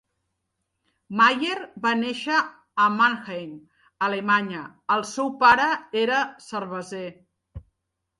[1.17, 2.39] Mayer va néixer
[2.85, 3.51] a Mannheim,
[4.07, 4.63] Alemanya;
[4.95, 5.69] el seu pare
[6.05, 7.05] era cerveser.